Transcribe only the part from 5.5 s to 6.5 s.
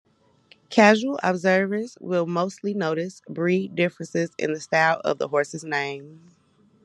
mane.